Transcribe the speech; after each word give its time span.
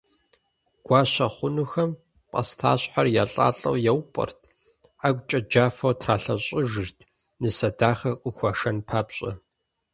Гуащэ 0.85 1.27
хъунухэм 1.35 1.91
пӏастащхьэр 2.31 3.07
елӏалӏэу 3.21 3.75
яупӏэрт, 3.91 4.39
ӏэгукӏэ 4.99 5.39
джафэу 5.49 5.93
тралъэщӏэжырт, 5.99 6.99
нысэ 7.41 7.69
дахэ 7.77 8.11
къыхуашэн 8.21 8.77
папщӏэ. 8.87 9.31